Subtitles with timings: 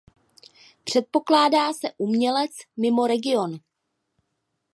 [0.83, 3.59] Předpokládá se umělec mimo region.